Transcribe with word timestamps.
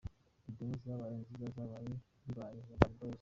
Video 0.55 0.79
yabaye 0.91 1.15
nziza 1.31 1.43
yabaye 1.63 1.91
“Bibaye” 2.23 2.57
ya 2.67 2.73
Urban 2.73 2.93
Boys. 2.97 3.09